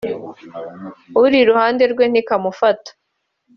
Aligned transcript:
uri 1.21 1.35
iruhande 1.43 1.83
rwe 1.91 2.05
ntikamufata” 2.11 2.91